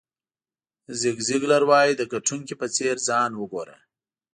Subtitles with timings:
[0.99, 3.77] زیګ زیګلر وایي د ګټونکي په څېر ځان وګوره.